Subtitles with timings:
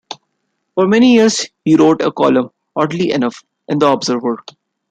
[0.73, 4.37] For many years he wrote a column, "Oddly Enough", in "The Observer".